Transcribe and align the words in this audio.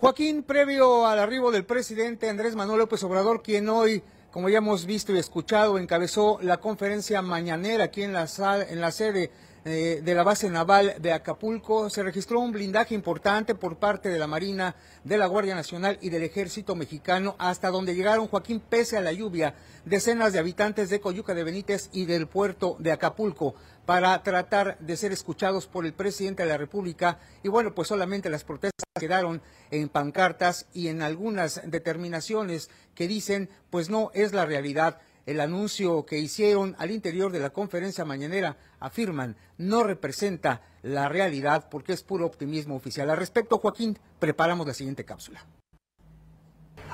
Joaquín, 0.00 0.44
previo 0.44 1.06
al 1.06 1.18
arribo 1.18 1.50
del 1.50 1.66
presidente 1.66 2.30
Andrés 2.30 2.56
Manuel 2.56 2.78
López 2.78 3.04
Obrador, 3.04 3.42
quien 3.42 3.68
hoy, 3.68 4.02
como 4.30 4.48
ya 4.48 4.56
hemos 4.56 4.86
visto 4.86 5.12
y 5.12 5.18
escuchado, 5.18 5.76
encabezó 5.76 6.38
la 6.40 6.56
conferencia 6.56 7.20
mañanera 7.20 7.84
aquí 7.84 8.02
en 8.02 8.14
la, 8.14 8.26
en 8.66 8.80
la 8.80 8.92
sede 8.92 9.30
eh, 9.64 10.00
de 10.02 10.14
la 10.14 10.22
base 10.22 10.48
naval 10.48 10.94
de 11.00 11.12
Acapulco, 11.12 11.90
se 11.90 12.02
registró 12.02 12.40
un 12.40 12.50
blindaje 12.50 12.94
importante 12.94 13.54
por 13.54 13.76
parte 13.76 14.08
de 14.08 14.18
la 14.18 14.26
Marina, 14.26 14.74
de 15.04 15.18
la 15.18 15.26
Guardia 15.26 15.54
Nacional 15.54 15.98
y 16.00 16.08
del 16.08 16.22
Ejército 16.22 16.74
Mexicano, 16.74 17.36
hasta 17.38 17.68
donde 17.68 17.94
llegaron 17.94 18.28
Joaquín, 18.28 18.60
pese 18.60 18.96
a 18.96 19.02
la 19.02 19.12
lluvia, 19.12 19.54
decenas 19.84 20.32
de 20.32 20.38
habitantes 20.38 20.88
de 20.88 21.00
Coyuca 21.00 21.34
de 21.34 21.44
Benítez 21.44 21.90
y 21.92 22.06
del 22.06 22.26
puerto 22.26 22.76
de 22.78 22.92
Acapulco 22.92 23.54
para 23.84 24.22
tratar 24.22 24.78
de 24.78 24.96
ser 24.96 25.12
escuchados 25.12 25.66
por 25.66 25.84
el 25.84 25.92
presidente 25.92 26.44
de 26.44 26.48
la 26.48 26.56
República. 26.56 27.18
Y 27.42 27.48
bueno, 27.48 27.74
pues 27.74 27.88
solamente 27.88 28.30
las 28.30 28.44
protestas 28.44 28.84
quedaron 28.98 29.42
en 29.70 29.88
pancartas 29.88 30.66
y 30.72 30.88
en 30.88 31.02
algunas 31.02 31.60
determinaciones 31.64 32.70
que 32.94 33.08
dicen, 33.08 33.50
pues 33.68 33.90
no 33.90 34.10
es 34.14 34.32
la 34.32 34.46
realidad. 34.46 35.00
El 35.30 35.38
anuncio 35.38 36.04
que 36.06 36.18
hicieron 36.18 36.74
al 36.80 36.90
interior 36.90 37.30
de 37.30 37.38
la 37.38 37.50
conferencia 37.50 38.04
mañanera 38.04 38.56
afirman 38.80 39.36
no 39.58 39.84
representa 39.84 40.60
la 40.82 41.08
realidad 41.08 41.68
porque 41.70 41.92
es 41.92 42.02
puro 42.02 42.26
optimismo 42.26 42.74
oficial. 42.74 43.08
Al 43.10 43.16
respecto, 43.16 43.58
Joaquín, 43.58 43.96
preparamos 44.18 44.66
la 44.66 44.74
siguiente 44.74 45.04
cápsula. 45.04 45.46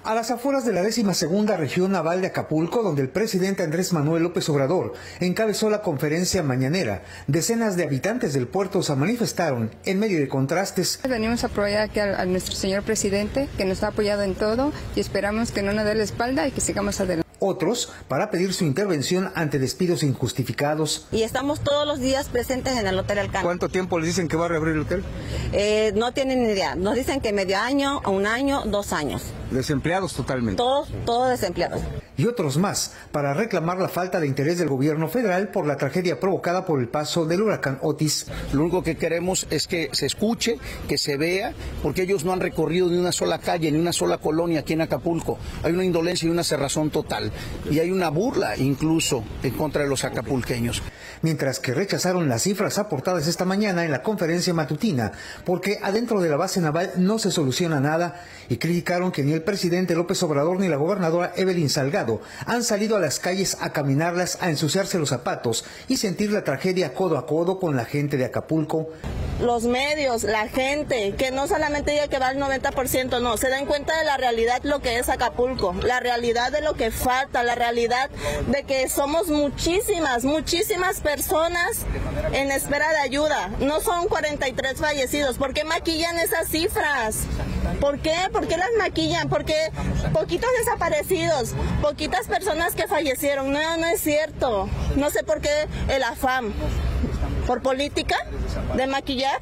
A 0.04 0.14
las 0.14 0.30
afueras 0.30 0.66
de 0.66 0.74
la 0.74 0.82
décima 0.82 1.14
segunda 1.14 1.56
región 1.56 1.92
naval 1.92 2.20
de 2.20 2.26
Acapulco, 2.26 2.82
donde 2.82 3.00
el 3.00 3.08
presidente 3.08 3.62
Andrés 3.62 3.94
Manuel 3.94 4.24
López 4.24 4.46
Obrador 4.50 4.92
encabezó 5.20 5.70
la 5.70 5.80
conferencia 5.80 6.42
mañanera, 6.42 7.04
decenas 7.28 7.74
de 7.78 7.84
habitantes 7.84 8.34
del 8.34 8.48
puerto 8.48 8.82
se 8.82 8.94
manifestaron 8.96 9.70
en 9.86 9.98
medio 9.98 10.20
de 10.20 10.28
contrastes. 10.28 11.00
Venimos 11.08 11.42
a 11.42 11.46
apoyar 11.46 11.80
aquí 11.80 12.00
a, 12.00 12.22
nuestro 12.26 12.54
señor 12.54 12.82
presidente, 12.82 13.48
que 13.56 13.64
nos 13.64 13.82
ha 13.82 13.88
apoyado 13.88 14.24
en 14.24 14.34
todo, 14.34 14.74
y 14.94 15.00
esperamos 15.00 15.52
que 15.52 15.62
no 15.62 15.72
nos 15.72 15.86
dé 15.86 15.94
la 15.94 16.04
espalda 16.04 16.46
y 16.46 16.50
que 16.50 16.60
sigamos 16.60 17.00
adelante 17.00 17.25
otros 17.38 17.90
para 18.08 18.30
pedir 18.30 18.52
su 18.54 18.64
intervención 18.64 19.30
ante 19.34 19.58
despidos 19.58 20.02
injustificados. 20.02 21.06
Y 21.12 21.22
estamos 21.22 21.60
todos 21.60 21.86
los 21.86 22.00
días 22.00 22.28
presentes 22.28 22.76
en 22.76 22.86
el 22.86 22.98
Hotel 22.98 23.18
Alcán. 23.18 23.42
¿Cuánto 23.42 23.68
tiempo 23.68 23.98
les 23.98 24.08
dicen 24.08 24.28
que 24.28 24.36
va 24.36 24.46
a 24.46 24.48
reabrir 24.48 24.74
el 24.74 24.82
hotel? 24.82 25.04
Eh, 25.52 25.92
no 25.94 26.12
tienen 26.12 26.42
ni 26.42 26.48
idea. 26.48 26.74
Nos 26.74 26.94
dicen 26.94 27.20
que 27.20 27.32
medio 27.32 27.58
año, 27.58 28.00
un 28.06 28.26
año, 28.26 28.62
dos 28.66 28.92
años. 28.92 29.22
Desempleados 29.50 30.14
totalmente. 30.14 30.56
Todos, 30.56 30.88
todos 31.04 31.30
desempleados. 31.30 31.80
Y 32.18 32.24
otros 32.24 32.56
más 32.56 32.92
para 33.12 33.34
reclamar 33.34 33.78
la 33.78 33.88
falta 33.88 34.20
de 34.20 34.26
interés 34.26 34.56
del 34.58 34.68
gobierno 34.68 35.08
federal 35.08 35.48
por 35.48 35.66
la 35.66 35.76
tragedia 35.76 36.18
provocada 36.18 36.64
por 36.64 36.80
el 36.80 36.88
paso 36.88 37.26
del 37.26 37.42
huracán 37.42 37.78
Otis. 37.82 38.26
Lo 38.54 38.62
único 38.62 38.82
que 38.82 38.96
queremos 38.96 39.46
es 39.50 39.66
que 39.66 39.90
se 39.92 40.06
escuche, 40.06 40.58
que 40.88 40.96
se 40.96 41.18
vea, 41.18 41.52
porque 41.82 42.02
ellos 42.02 42.24
no 42.24 42.32
han 42.32 42.40
recorrido 42.40 42.88
ni 42.88 42.96
una 42.96 43.12
sola 43.12 43.38
calle, 43.38 43.70
ni 43.70 43.78
una 43.78 43.92
sola 43.92 44.16
colonia 44.16 44.60
aquí 44.60 44.72
en 44.72 44.80
Acapulco. 44.80 45.38
Hay 45.62 45.72
una 45.72 45.84
indolencia 45.84 46.26
y 46.26 46.30
una 46.30 46.42
cerrazón 46.42 46.90
total. 46.90 47.30
Y 47.70 47.80
hay 47.80 47.90
una 47.90 48.08
burla 48.08 48.56
incluso 48.56 49.22
en 49.42 49.52
contra 49.52 49.82
de 49.82 49.88
los 49.88 50.04
acapulqueños. 50.04 50.82
Mientras 51.20 51.60
que 51.60 51.74
rechazaron 51.74 52.28
las 52.28 52.42
cifras 52.42 52.78
aportadas 52.78 53.26
esta 53.26 53.44
mañana 53.44 53.84
en 53.84 53.90
la 53.90 54.02
conferencia 54.02 54.54
matutina, 54.54 55.12
porque 55.44 55.78
adentro 55.82 56.20
de 56.20 56.30
la 56.30 56.36
base 56.36 56.60
naval 56.60 56.92
no 56.96 57.18
se 57.18 57.30
soluciona 57.30 57.80
nada 57.80 58.22
y 58.48 58.56
criticaron 58.56 59.12
que 59.12 59.22
ni 59.22 59.32
el 59.32 59.42
presidente 59.42 59.94
López 59.94 60.22
Obrador 60.22 60.60
ni 60.60 60.68
la 60.68 60.76
gobernadora 60.76 61.32
Evelyn 61.36 61.68
Salgado 61.68 62.05
han 62.46 62.62
salido 62.62 62.96
a 62.96 63.00
las 63.00 63.18
calles 63.18 63.56
a 63.60 63.72
caminarlas, 63.72 64.38
a 64.40 64.50
ensuciarse 64.50 64.98
los 64.98 65.10
zapatos 65.10 65.64
y 65.88 65.96
sentir 65.96 66.32
la 66.32 66.44
tragedia 66.44 66.94
codo 66.94 67.18
a 67.18 67.26
codo 67.26 67.58
con 67.58 67.76
la 67.76 67.84
gente 67.84 68.16
de 68.16 68.24
Acapulco. 68.24 68.90
Los 69.40 69.64
medios, 69.64 70.22
la 70.22 70.48
gente, 70.48 71.14
que 71.16 71.30
no 71.30 71.46
solamente 71.46 71.90
diga 71.90 72.08
que 72.08 72.18
va 72.18 72.28
al 72.28 72.38
90%, 72.38 73.20
no, 73.20 73.36
se 73.36 73.50
dan 73.50 73.66
cuenta 73.66 73.96
de 73.98 74.04
la 74.04 74.16
realidad 74.16 74.60
lo 74.62 74.80
que 74.80 74.98
es 74.98 75.10
Acapulco, 75.10 75.74
la 75.82 76.00
realidad 76.00 76.52
de 76.52 76.62
lo 76.62 76.74
que 76.74 76.90
falta, 76.90 77.42
la 77.42 77.54
realidad 77.54 78.08
de 78.46 78.64
que 78.64 78.88
somos 78.88 79.28
muchísimas, 79.28 80.24
muchísimas 80.24 81.00
personas 81.00 81.84
en 82.32 82.50
espera 82.50 82.90
de 82.90 82.98
ayuda. 82.98 83.50
No 83.60 83.80
son 83.80 84.08
43 84.08 84.78
fallecidos. 84.78 85.36
¿Por 85.36 85.52
qué 85.52 85.64
maquillan 85.64 86.18
esas 86.18 86.48
cifras? 86.48 87.24
¿Por 87.80 87.98
qué? 87.98 88.14
¿Por 88.32 88.48
qué 88.48 88.56
las 88.56 88.70
maquillan? 88.78 89.28
Porque 89.28 89.54
poquitos 90.12 90.50
desaparecidos, 90.58 91.54
poquitas 91.82 92.26
personas 92.26 92.74
que 92.74 92.86
fallecieron. 92.86 93.52
No, 93.52 93.76
no 93.76 93.86
es 93.86 94.00
cierto. 94.00 94.68
No 94.96 95.10
sé 95.10 95.24
por 95.24 95.40
qué 95.40 95.66
el 95.88 96.02
afán. 96.02 96.54
¿Por 97.46 97.62
política? 97.62 98.16
¿De 98.76 98.86
maquillar? 98.88 99.40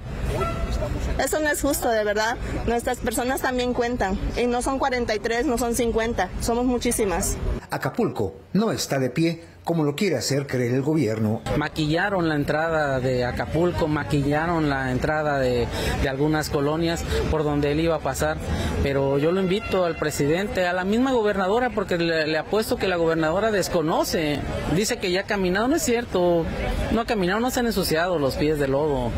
Eso 1.19 1.41
no 1.41 1.49
es 1.49 1.61
justo, 1.63 1.89
de 1.89 2.05
verdad. 2.05 2.37
Nuestras 2.67 2.99
personas 2.99 3.41
también 3.41 3.75
cuentan. 3.75 4.19
Y 4.37 4.47
no 4.47 4.63
son 4.63 4.79
43, 4.79 5.47
no 5.47 5.59
son 5.59 5.75
50. 5.75 6.31
Somos 6.41 6.65
muchísimas. 6.65 7.37
Acapulco 7.71 8.35
no 8.53 8.71
está 8.73 8.99
de 8.99 9.11
pie 9.11 9.43
como 9.65 9.85
lo 9.85 9.97
quiere 9.97 10.17
hacer 10.17 10.47
creer 10.47 10.75
el 10.75 10.83
gobierno. 10.83 11.41
Maquillaron 11.57 12.29
la 12.29 12.37
entrada 12.37 13.01
de 13.01 13.25
Acapulco, 13.25 13.89
maquillaron 13.89 14.69
la 14.69 14.93
entrada 14.93 15.39
de, 15.39 15.67
algunas 16.09 16.51
colonias 16.51 17.03
por 17.31 17.45
donde 17.45 17.73
él 17.73 17.81
iba 17.81 17.97
a 17.97 18.01
pasar, 18.01 18.37
pero 18.83 19.19
yo 19.19 19.33
lo 19.33 19.41
invito 19.41 19.87
al 19.87 19.97
presidente, 19.97 20.67
a 20.67 20.75
la 20.75 20.85
misma 20.85 21.13
gobernadora, 21.13 21.71
porque 21.71 21.97
le, 21.97 22.27
le 22.27 22.39
apuesto 22.39 22.77
que 22.77 22.89
la 22.89 22.97
gobernadora 22.97 23.51
desconoce, 23.51 24.39
dice 24.77 24.99
que 24.99 25.11
ya 25.11 25.21
ha 25.21 25.25
caminado, 25.25 25.67
no 25.67 25.77
es 25.77 25.83
cierto, 25.83 26.45
no 26.93 27.01
ha 27.01 27.07
caminado, 27.07 27.41
no 27.41 27.51
se 27.51 27.61
han 27.61 27.67
ensuciado 27.67 28.19
los 28.19 28.37
pies 28.37 28.59
de 28.59 28.69
lodo 28.69 29.11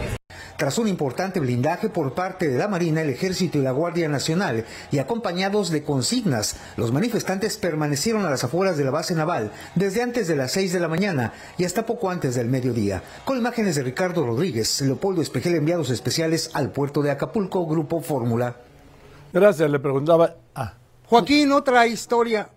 tras 0.57 0.79
un 0.79 0.89
importante 0.89 1.41
blindaje 1.41 1.89
por 1.89 2.15
parte 2.15 2.49
de 2.49 2.59
la 2.59 2.69
Marina, 2.69 3.03
el 3.03 3.11
Ejército 3.11 3.59
y 3.59 3.63
la 3.63 3.73
Guardia 3.73 4.09
Nacional, 4.09 4.65
y 4.91 4.99
acompañados 4.99 5.71
de 5.71 5.83
consignas, 5.83 6.57
los 6.77 6.93
manifestantes 6.93 7.57
permanecieron 7.57 8.25
a 8.25 8.31
las 8.31 8.45
afueras 8.45 8.77
de 8.77 8.85
la 8.85 8.91
base 8.91 9.15
naval 9.15 9.53
desde 9.75 10.03
antes 10.03 10.29
de 10.29 10.37
las 10.37 10.53
6 10.53 10.73
de 10.73 10.81
la 10.81 10.89
mañana 10.89 11.33
y 11.59 11.65
hasta 11.65 11.87
poco 11.87 12.11
antes 12.11 12.35
del 12.35 12.49
mediodía. 12.49 13.03
Con 13.25 13.39
imágenes 13.39 13.77
de 13.77 13.83
Ricardo 13.83 14.25
Rodríguez, 14.25 14.81
Leopoldo 14.81 15.23
Espejel, 15.23 15.55
enviados 15.55 15.91
especiales 15.91 16.51
al 16.55 16.71
puerto 16.71 17.03
de 17.03 17.11
Acapulco, 17.11 17.67
Grupo 17.67 18.01
Fórmula. 18.01 18.57
Gracias, 19.33 19.71
le 19.71 19.79
preguntaba. 19.79 20.37
Ah. 20.55 20.75
Joaquín, 21.09 21.53
otra 21.53 21.87
historia 21.87 22.49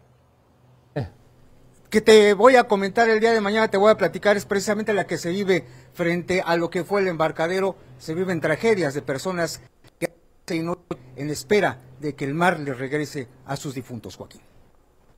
que 1.89 2.01
te 2.01 2.33
voy 2.33 2.55
a 2.55 2.65
comentar 2.65 3.09
el 3.09 3.19
día 3.19 3.33
de 3.33 3.41
mañana, 3.41 3.67
te 3.67 3.77
voy 3.77 3.91
a 3.91 3.97
platicar, 3.97 4.37
es 4.37 4.45
precisamente 4.45 4.93
la 4.93 5.07
que 5.07 5.17
se 5.17 5.29
vive 5.29 5.65
frente 5.93 6.41
a 6.45 6.55
lo 6.55 6.69
que 6.69 6.83
fue 6.83 7.01
el 7.01 7.07
embarcadero. 7.07 7.75
Se 7.97 8.13
viven 8.13 8.41
tragedias 8.41 8.93
de 8.93 9.01
personas 9.01 9.61
que 9.97 10.13
en 10.47 11.29
espera 11.29 11.79
de 11.99 12.15
que 12.15 12.25
el 12.25 12.33
mar 12.33 12.59
les 12.59 12.77
regrese 12.77 13.27
a 13.45 13.55
sus 13.55 13.75
difuntos, 13.75 14.15
Joaquín. 14.15 14.41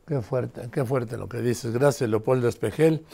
Qué 0.08 0.22
fuerte, 0.22 0.70
qué 0.72 0.84
fuerte 0.84 1.18
lo 1.18 1.30
que 1.30 1.42
dices. 1.42 1.72
Gracias, 1.72 2.10
Leopoldo 2.10 2.48
Espejel. 2.48 3.06